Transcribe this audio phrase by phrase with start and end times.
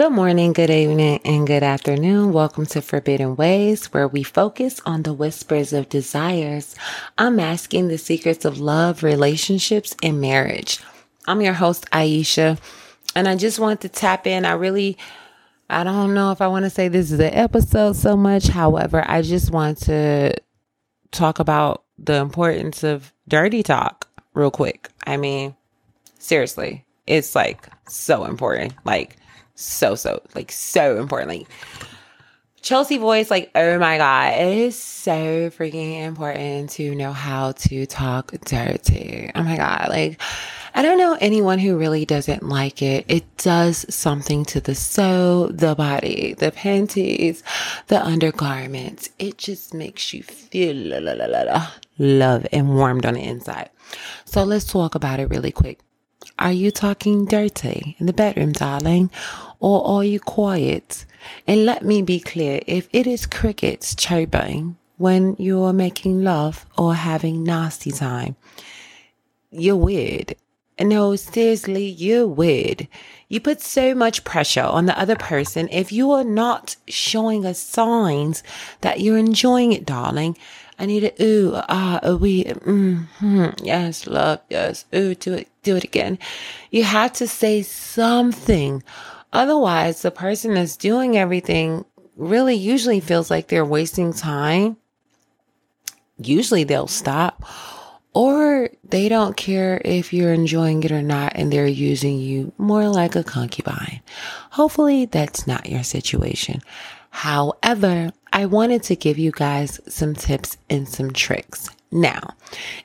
[0.00, 2.32] Good morning, good evening, and good afternoon.
[2.32, 6.74] Welcome to Forbidden Wayz, where we focus on the whispers of desires,
[7.18, 10.80] unmasking the secrets of love, relationships, and marriage.
[11.26, 12.58] I'm your host, Aisha,
[13.14, 14.46] and I just want to tap in.
[14.46, 14.96] I really,
[15.68, 18.46] I don't know if I want to say this is an episode so much.
[18.46, 20.34] However, I just want to
[21.10, 24.88] talk about the importance of dirty talk real quick.
[25.06, 25.54] I mean,
[26.18, 28.72] seriously, it's like so important.
[28.86, 29.18] Like,
[29.60, 31.30] so, so, like, so important.
[31.30, 31.48] Like,
[32.62, 37.86] Chelsea voice, like, oh my God, it is so freaking important to know how to
[37.86, 39.30] talk dirty.
[39.34, 39.86] Oh my God.
[39.88, 40.20] Like,
[40.74, 43.06] I don't know anyone who really doesn't like it.
[43.08, 47.42] It does something to the soul, the body, the panties,
[47.86, 49.08] the undergarments.
[49.18, 51.68] It just makes you feel la, la, la, la,
[51.98, 53.70] love and warmed on the inside.
[54.26, 55.80] So let's talk about it really quick.
[56.38, 59.10] Are you talking dirty in the bedroom, darling?
[59.58, 61.04] Or are you quiet?
[61.46, 66.94] And let me be clear if it is crickets chirping when you're making love or
[66.94, 68.36] having nasty time,
[69.50, 70.34] you're weird.
[70.78, 72.88] No, seriously, you're weird.
[73.28, 77.58] You put so much pressure on the other person if you are not showing us
[77.58, 78.42] signs
[78.80, 80.36] that you're enjoying it, darling.
[80.80, 85.76] I need a ooh, ah, a wee, mm-hmm, yes, love, yes, ooh, do it, do
[85.76, 86.18] it again.
[86.70, 88.82] You have to say something.
[89.30, 91.84] Otherwise, the person that's doing everything
[92.16, 94.78] really usually feels like they're wasting time.
[96.16, 97.44] Usually they'll stop
[98.14, 102.88] or they don't care if you're enjoying it or not and they're using you more
[102.88, 104.00] like a concubine.
[104.52, 106.62] Hopefully that's not your situation.
[107.10, 111.68] However, I wanted to give you guys some tips and some tricks.
[111.92, 112.34] Now,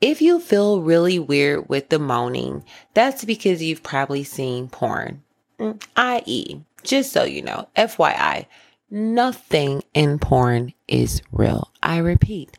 [0.00, 5.22] if you feel really weird with the moaning, that's because you've probably seen porn.
[5.58, 8.46] Mm, i.e., just so you know, FYI,
[8.90, 11.70] nothing in porn is real.
[11.82, 12.58] I repeat,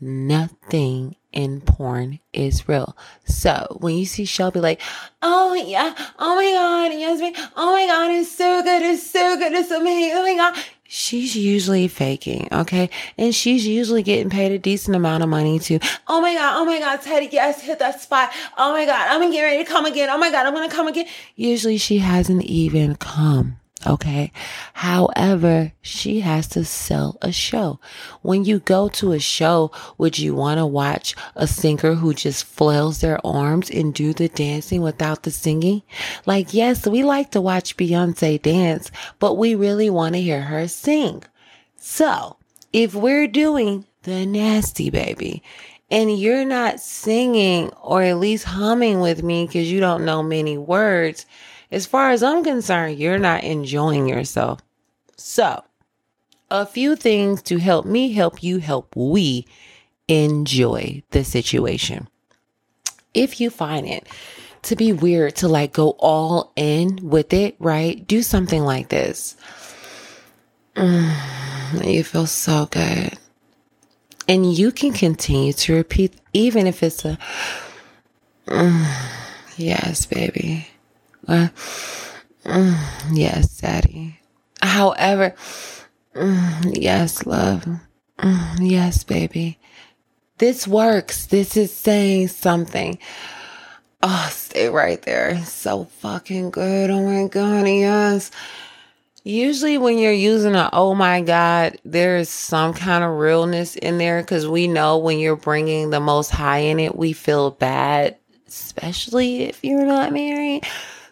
[0.00, 2.96] nothing in porn is real.
[3.24, 4.80] So when you see Shelby like,
[5.22, 9.52] oh yeah, oh my god, yes, oh my god, it's so good, it's so good,
[9.52, 10.64] it's amazing, oh my god.
[10.92, 12.90] She's usually faking, okay?
[13.16, 15.78] And she's usually getting paid a decent amount of money to,
[16.08, 18.32] oh my god, oh my god, Teddy, yes, hit that spot.
[18.58, 20.10] Oh my god, I'm gonna get ready to come again.
[20.10, 21.06] Oh my god, I'm gonna come again.
[21.36, 23.59] Usually she hasn't even come.
[23.86, 24.30] Okay.
[24.74, 27.80] However, she has to sell a show.
[28.20, 32.44] When you go to a show, would you want to watch a singer who just
[32.44, 35.82] flails their arms and do the dancing without the singing?
[36.26, 40.68] Like, yes, we like to watch Beyonce dance, but we really want to hear her
[40.68, 41.24] sing.
[41.76, 42.36] So
[42.74, 45.42] if we're doing the nasty baby
[45.90, 50.58] and you're not singing or at least humming with me because you don't know many
[50.58, 51.24] words,
[51.70, 54.60] as far as I'm concerned, you're not enjoying yourself.
[55.16, 55.62] So,
[56.50, 59.46] a few things to help me help you help we
[60.08, 62.08] enjoy the situation.
[63.14, 64.08] If you find it
[64.62, 68.06] to be weird to like go all in with it, right?
[68.06, 69.36] Do something like this.
[70.76, 71.14] Mm,
[71.84, 73.16] you feel so good.
[74.28, 77.18] And you can continue to repeat, even if it's a,
[78.46, 78.86] mm,
[79.56, 80.69] yes, baby.
[83.12, 84.18] Yes, daddy.
[84.62, 85.34] However,
[86.64, 87.66] yes, love.
[88.58, 89.58] Yes, baby.
[90.38, 91.26] This works.
[91.26, 92.98] This is saying something.
[94.02, 95.42] Oh, stay right there.
[95.44, 96.90] so fucking good.
[96.90, 97.66] Oh my God.
[97.66, 98.30] Yes.
[99.22, 104.22] Usually, when you're using a oh my God, there's some kind of realness in there
[104.22, 108.16] because we know when you're bringing the most high in it, we feel bad,
[108.48, 110.66] especially if you're not married.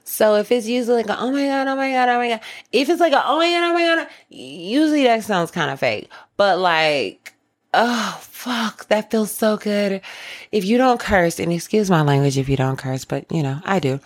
[0.08, 2.40] So if it's usually like, a, oh my God, oh my God, oh my God.
[2.72, 5.78] If it's like, a, oh my God, oh my God, usually that sounds kind of
[5.78, 6.08] fake.
[6.38, 7.34] But like,
[7.74, 10.00] oh fuck, that feels so good.
[10.50, 13.60] If you don't curse, and excuse my language if you don't curse, but you know,
[13.64, 14.00] I do.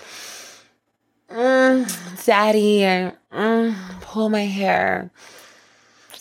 [1.31, 2.81] Mm, daddy,
[3.33, 5.09] mm, pull my hair.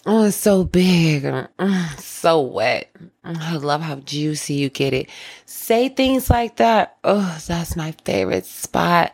[0.05, 1.23] Oh, it's so big.
[1.23, 2.87] Mm, so wet.
[3.23, 5.09] I love how juicy you get it.
[5.47, 6.97] Say things like that.
[7.03, 9.11] Oh, that's my favorite spot.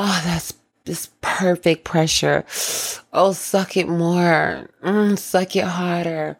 [0.00, 0.54] Oh, that's
[0.84, 2.44] this perfect pressure.
[3.12, 4.70] Oh, suck it more.
[4.80, 6.38] Mm, suck it harder.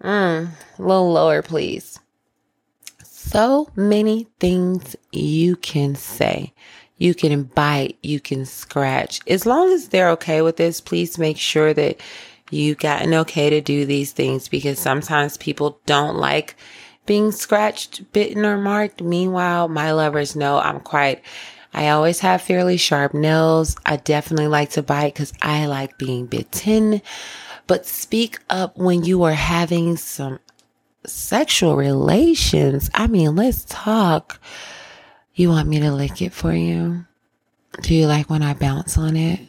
[0.00, 1.98] Mm, a little lower, please.
[3.02, 6.54] So many things you can say.
[6.98, 9.18] You can bite, you can scratch.
[9.26, 12.00] As long as they're okay with this, please make sure that
[12.52, 16.54] you've gotten okay to do these things because sometimes people don't like
[17.06, 19.02] being scratched, bitten, or marked.
[19.02, 21.22] Meanwhile, my lovers know I'm quite
[21.74, 23.76] I always have fairly sharp nails.
[23.86, 27.00] I definitely like to bite because I like being bitten.
[27.66, 30.38] But speak up when you are having some
[31.06, 32.90] sexual relations.
[32.94, 34.40] I mean, let's talk.
[35.34, 37.06] You want me to lick it for you?
[37.80, 39.40] Do you like when I bounce on it?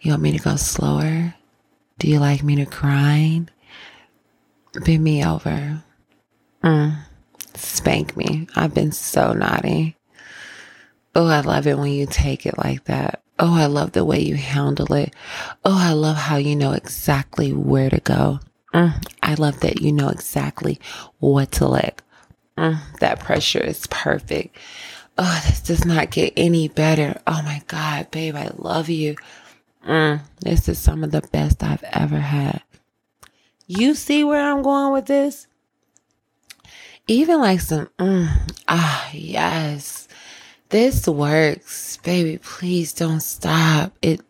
[0.00, 1.34] You want me to go slower?
[1.98, 3.50] Do you like me to grind?
[4.84, 5.82] Bend me over.
[6.62, 6.98] Mm.
[7.54, 8.46] Spank me.
[8.54, 9.96] I've been so naughty.
[11.14, 13.22] Oh, I love it when you take it like that.
[13.38, 15.14] Oh, I love the way you handle it.
[15.64, 18.40] Oh, I love how you know exactly where to go.
[18.74, 20.78] Mm, I love that you know exactly
[21.18, 22.02] what to lick.
[22.56, 24.56] Mm, that pressure is perfect.
[25.18, 27.20] Oh, this does not get any better.
[27.26, 29.16] Oh my God, babe, I love you.
[29.86, 32.62] Mm, this is some of the best I've ever had.
[33.66, 35.46] You see where I'm going with this?
[37.08, 38.28] Even like some, mm,
[38.68, 40.06] ah, yes.
[40.70, 42.38] This works, baby.
[42.38, 43.92] Please don't stop.
[44.02, 44.20] It,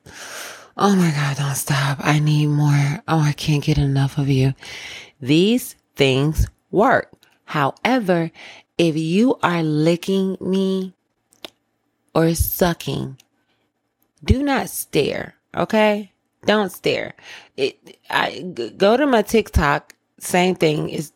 [0.75, 1.99] oh my God, don't stop.
[2.01, 3.03] I need more.
[3.07, 4.55] Oh, I can't get enough of you.
[5.21, 7.13] These things work.
[7.45, 8.31] However,
[8.79, 10.95] if you are licking me
[12.15, 13.19] or sucking,
[14.25, 15.35] do not stare.
[15.55, 16.11] Okay.
[16.47, 17.13] Don't stare.
[17.59, 18.41] It, I
[18.79, 19.95] go to my TikTok.
[20.19, 21.13] Same thing is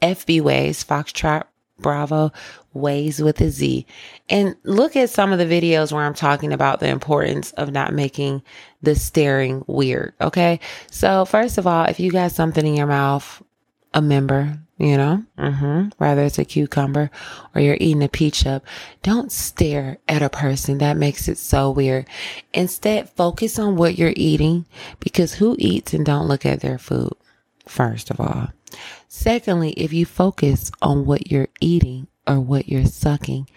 [0.00, 1.44] FB Ways, Foxtrot
[1.82, 2.32] Bravo
[2.72, 3.86] Ways with a Z.
[4.30, 7.92] And look at some of the videos where I'm talking about the importance of not
[7.92, 8.42] making
[8.80, 10.14] the staring weird.
[10.20, 10.58] Okay.
[10.90, 13.42] So, first of all, if you got something in your mouth,
[13.92, 17.10] a member, you know, mm-hmm, whether it's a cucumber
[17.54, 18.64] or you're eating a peach up,
[19.02, 20.78] don't stare at a person.
[20.78, 22.06] That makes it so weird.
[22.52, 24.66] Instead, focus on what you're eating
[24.98, 27.12] because who eats and don't look at their food?
[27.66, 28.48] First of all.
[29.08, 33.48] Secondly, if you focus on what you're eating or what you're sucking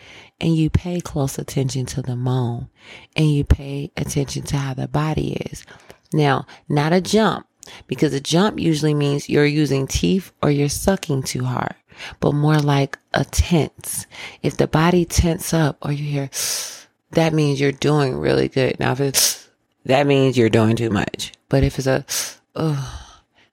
[0.41, 2.69] and you pay close attention to the moan
[3.15, 5.65] and you pay attention to how the body is.
[6.13, 7.47] Now, not a jump
[7.87, 11.75] because a jump usually means you're using teeth or you're sucking too hard,
[12.19, 14.07] but more like a tense.
[14.43, 16.29] If the body tense up or you hear,
[17.11, 18.79] that means you're doing really good.
[18.79, 19.49] Now, if it's,
[19.85, 21.33] that means you're doing too much.
[21.49, 22.05] But if it's a,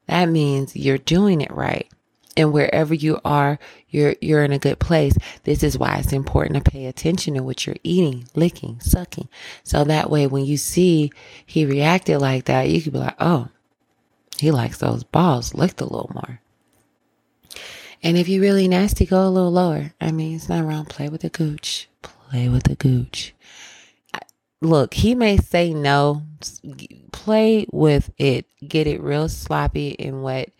[0.06, 1.88] that means you're doing it right.
[2.34, 3.58] And wherever you are,
[3.90, 5.14] you're, you're in a good place.
[5.44, 9.28] This is why it's important to pay attention to what you're eating, licking, sucking.
[9.64, 11.12] So that way, when you see
[11.44, 13.48] he reacted like that, you could be like, oh,
[14.38, 16.40] he likes those balls licked a little more.
[18.02, 19.92] And if you're really nasty, go a little lower.
[20.00, 20.86] I mean, it's not wrong.
[20.86, 21.88] Play with the gooch.
[22.00, 23.34] Play with the gooch.
[24.62, 26.22] Look, he may say no.
[27.10, 28.46] Play with it.
[28.66, 30.52] Get it real sloppy and wet.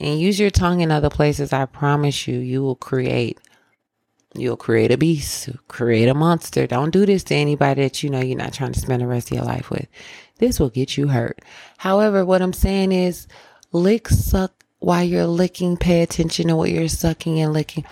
[0.00, 1.52] And use your tongue in other places.
[1.52, 3.38] I promise you, you will create.
[4.34, 6.66] You'll create a beast, create a monster.
[6.66, 9.30] Don't do this to anybody that you know you're not trying to spend the rest
[9.30, 9.86] of your life with.
[10.38, 11.40] This will get you hurt.
[11.76, 13.28] However, what I'm saying is
[13.70, 15.76] lick, suck while you're licking.
[15.76, 17.84] Pay attention to what you're sucking and licking.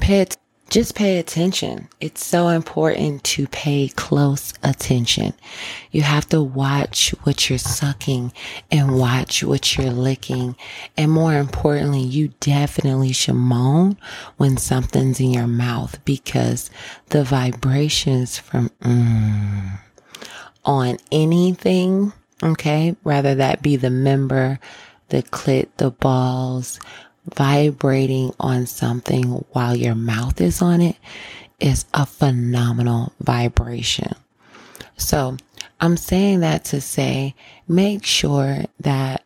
[0.00, 0.22] Pay
[0.72, 1.86] just pay attention.
[2.00, 5.34] It's so important to pay close attention.
[5.90, 8.32] You have to watch what you're sucking
[8.70, 10.56] and watch what you're licking.
[10.96, 13.98] And more importantly, you definitely should moan
[14.38, 16.70] when something's in your mouth because
[17.10, 19.78] the vibrations from mm,
[20.64, 24.58] on anything, okay, rather that be the member,
[25.10, 26.80] the clit, the balls,
[27.24, 30.96] vibrating on something while your mouth is on it
[31.60, 34.12] is a phenomenal vibration.
[34.96, 35.36] So
[35.80, 37.34] I'm saying that to say,
[37.68, 39.24] make sure that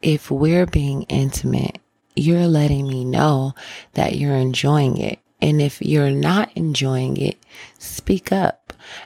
[0.00, 1.78] if we're being intimate,
[2.14, 3.54] you're letting me know
[3.94, 5.18] that you're enjoying it.
[5.40, 7.36] And if you're not enjoying it,
[7.78, 8.61] speak up.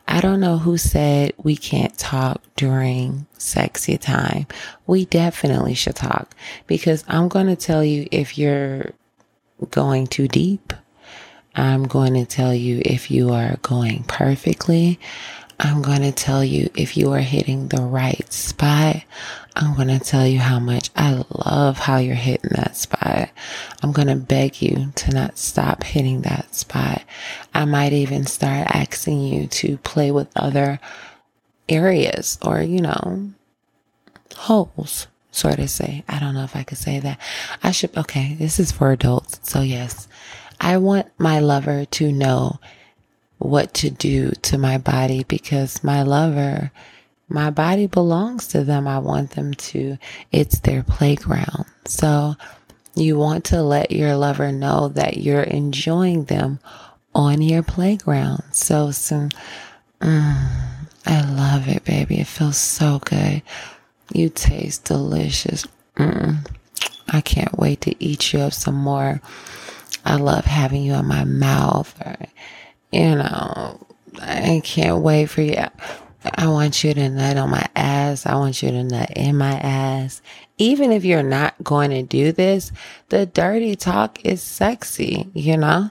[0.09, 4.47] I don't know who said we can't talk during sexy time.
[4.87, 6.35] We definitely should talk
[6.67, 8.93] because I'm going to tell you if you're
[9.71, 10.73] going too deep.
[11.55, 15.01] I'm going to tell you if you are going perfectly.
[15.59, 19.03] I'm going to tell you if you are hitting the right spot.
[19.55, 23.31] I'm going to tell you how much I love how you're hitting that spot.
[23.83, 27.03] I'm going to beg you to not stop hitting that spot.
[27.55, 30.79] I might even start asking you to play with other
[31.71, 33.31] areas or, you know,
[34.35, 36.05] holes, sort of say.
[36.07, 37.19] I don't know if I could say that.
[37.63, 39.41] I should, okay, this is for adults.
[39.51, 40.07] So, yes,
[40.61, 42.61] I want my lover to know
[43.39, 46.73] what to do to my body because my lover,
[47.29, 48.89] my body belongs to them.
[48.89, 49.99] I want them to,
[50.33, 51.67] it's their playground.
[51.85, 52.37] So
[52.95, 56.61] you want to let your lover know that you're enjoying them
[57.15, 58.43] on your playground.
[58.53, 59.31] So some,
[60.01, 60.49] mm,
[61.05, 62.21] I love it, baby.
[62.21, 63.43] It feels so good.
[64.13, 65.67] You taste delicious.
[65.97, 66.47] Mm,
[67.09, 69.21] I can't wait to eat you up some more.
[70.05, 71.95] I love having you in my mouth.
[72.05, 72.17] Or,
[72.93, 73.87] you know,
[74.21, 75.67] I can't wait for you.
[76.35, 78.27] I want you to nut on my ass.
[78.27, 80.23] I want you to nut in my ass.
[80.59, 82.73] Even if you're not going to do this,
[83.11, 85.91] the dirty talk is sexy, you know?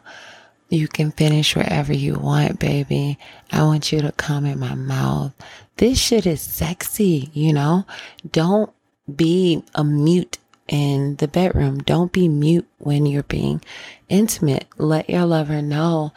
[0.69, 3.19] You can finish wherever you want, baby.
[3.51, 5.33] I want you to come in my mouth.
[5.77, 7.85] This shit is sexy, you know?
[8.29, 8.71] Don't
[9.13, 11.79] be a mute in the bedroom.
[11.79, 13.61] Don't be mute when you're being
[14.09, 14.65] intimate.
[14.77, 16.11] Let your lover know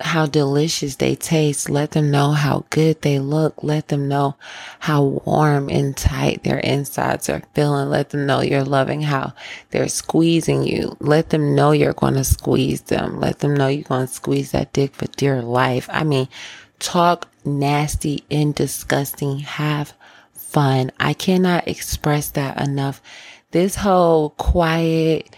[0.00, 1.70] how delicious they taste.
[1.70, 3.62] Let them know how good they look.
[3.62, 4.36] Let them know
[4.80, 7.88] how warm and tight their insides are feeling.
[7.88, 9.32] Let them know you're loving how
[9.70, 10.96] they're squeezing you.
[11.00, 13.20] Let them know you're going to squeeze them.
[13.20, 15.88] Let them know you're going to squeeze that dick for dear life.
[15.90, 16.28] I mean,
[16.78, 19.38] talk nasty and disgusting.
[19.40, 19.94] Have
[20.34, 20.90] fun.
[21.00, 23.00] I cannot express that enough.
[23.50, 25.34] This whole quiet,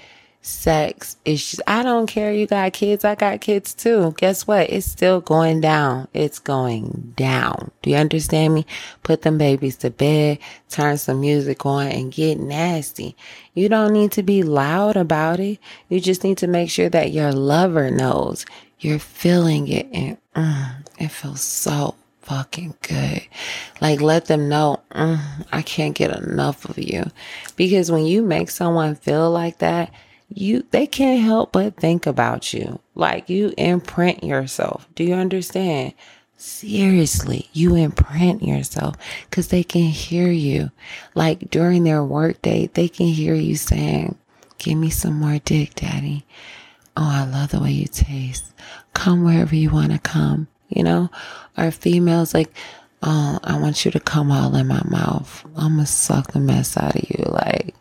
[0.49, 2.33] sex is I don't care.
[2.33, 3.05] You got kids.
[3.05, 4.15] I got kids too.
[4.17, 4.71] Guess what?
[4.71, 6.09] It's still going down.
[6.15, 7.71] It's going down.
[7.83, 8.67] Do you understand me?
[9.03, 10.39] Put them babies to bed,
[10.69, 13.17] turn some music on and get nasty.
[13.55, 15.59] You don't need to be loud about it.
[15.89, 18.47] You just need to make sure that your lover knows
[18.81, 23.23] you're feeling it and mm, it feels so fucking good.
[23.81, 25.19] Like let them know, mm,
[25.51, 27.05] I can't get enough of you.
[27.57, 29.93] Because when you make someone feel like that,
[30.29, 32.81] you they can't help but think about you.
[32.95, 34.89] Like you imprint yourself.
[34.95, 35.95] Do you understand?
[36.37, 38.95] Seriously, you imprint yourself
[39.29, 40.71] because they can hear you.
[41.15, 44.17] Like during their work day, they can hear you saying,
[44.59, 46.25] Give me some more dick, daddy.
[46.97, 48.53] Oh, I love the way you taste.
[48.95, 51.11] Come wherever you want to come, you know?
[51.57, 52.53] Our females like,
[53.03, 55.45] Oh, I want you to come all in my mouth.
[55.57, 57.25] I'm gonna suck the mess out of you.
[57.27, 57.75] Like,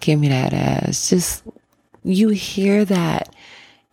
[0.00, 1.10] give me that ass.
[1.10, 1.44] Just
[2.04, 3.34] you hear that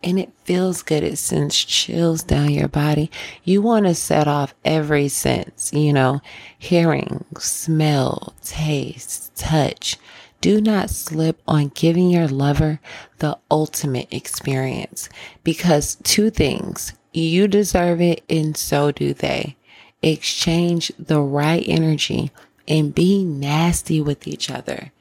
[0.02, 1.02] and it feels good.
[1.02, 3.10] It sends chills down your body.
[3.44, 6.20] You want to set off every sense, you know,
[6.58, 9.98] hearing, smell, taste, touch.
[10.40, 12.80] Do not slip on giving your lover
[13.18, 15.10] the ultimate experience
[15.44, 19.56] because two things, you deserve it and so do they.
[20.02, 22.30] Exchange the right energy
[22.66, 24.92] and be nasty with each other.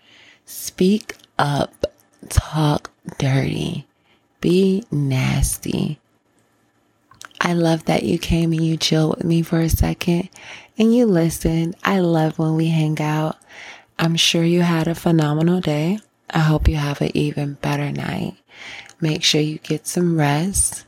[0.43, 1.85] Speak up,
[2.29, 3.85] talk dirty,
[4.41, 5.99] be nasty.
[7.41, 10.29] I love that you came and you chilled with me for a second
[10.77, 11.75] and you listened.
[11.83, 13.37] I love when we hang out.
[13.97, 15.99] I'm sure you had a phenomenal day.
[16.29, 18.35] I hope you have an even better night.
[19.01, 20.85] Make sure you get some rest,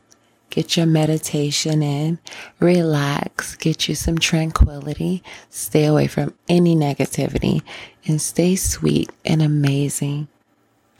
[0.50, 2.20] get your meditation in,
[2.60, 7.62] relax, get you some tranquility, stay away from any negativity,
[8.06, 10.28] and stay sweet and amazing.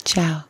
[0.06, 0.44] Ciao.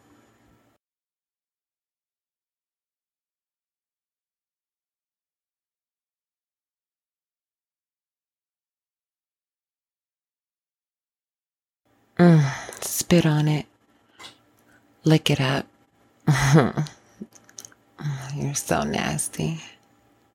[12.20, 12.46] Mm,
[12.86, 13.66] spit on it.
[15.06, 15.68] Lick it up.
[18.36, 19.62] You're so nasty.